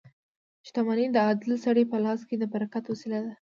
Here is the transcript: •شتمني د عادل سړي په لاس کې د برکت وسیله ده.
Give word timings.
•شتمني 0.67 1.05
د 1.11 1.17
عادل 1.25 1.51
سړي 1.65 1.83
په 1.91 1.97
لاس 2.05 2.21
کې 2.27 2.35
د 2.39 2.43
برکت 2.53 2.83
وسیله 2.91 3.19
ده. 3.23 3.29